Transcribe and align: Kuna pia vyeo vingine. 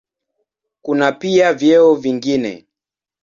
Kuna 0.81 1.11
pia 1.11 1.53
vyeo 1.53 1.95
vingine. 1.95 2.65